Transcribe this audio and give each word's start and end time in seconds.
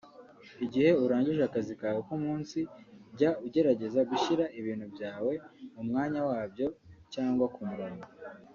Igihe 0.65 0.89
urangije 1.03 1.41
akazi 1.45 1.73
kawe 1.81 1.99
k’umunsi 2.07 2.59
jya 3.17 3.31
ugerageza 3.45 3.99
gushyira 4.09 4.43
ibintu 4.59 4.85
byawe 4.93 5.33
mu 5.73 5.81
mwanya 5.87 6.19
wabyo/ku 6.29 7.61
murongo 7.71 8.05